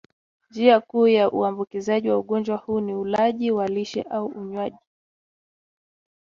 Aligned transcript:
Njia 0.51 0.79
kuu 0.79 1.07
ya 1.07 1.31
uambukizaji 1.31 2.09
wa 2.09 2.17
ugonjwa 2.17 2.57
huu 2.57 2.79
ni 2.79 2.93
ulaji 2.93 3.51
wa 3.51 3.67
lishe 3.67 4.01
au 4.01 4.25
unywaji 4.25 4.77